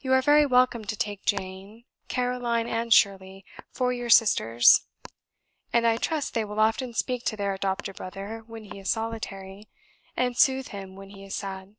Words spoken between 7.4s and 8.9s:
adopted brother when he is